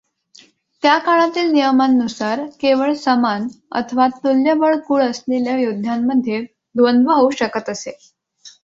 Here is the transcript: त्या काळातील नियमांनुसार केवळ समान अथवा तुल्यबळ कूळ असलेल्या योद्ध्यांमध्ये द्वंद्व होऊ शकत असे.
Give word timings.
त्या 0.83 0.97
काळातील 0.97 1.51
नियमांनुसार 1.51 2.39
केवळ 2.61 2.93
समान 2.93 3.47
अथवा 3.71 4.07
तुल्यबळ 4.23 4.75
कूळ 4.87 5.03
असलेल्या 5.03 5.57
योद्ध्यांमध्ये 5.59 6.41
द्वंद्व 6.75 7.11
होऊ 7.11 7.29
शकत 7.29 7.69
असे. 7.69 7.97